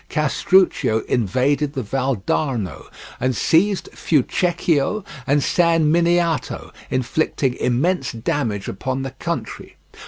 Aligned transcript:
Castruccio 0.09 1.01
invaded 1.01 1.73
the 1.73 1.83
Valdarno, 1.83 2.87
and 3.19 3.35
seized 3.35 3.87
Fucecchio 3.93 5.05
and 5.27 5.43
San 5.43 5.91
Miniato, 5.91 6.71
inflicting 6.89 7.53
immense 7.57 8.11
damage 8.11 8.67
upon 8.67 9.03
the 9.03 9.11
country. 9.11 9.75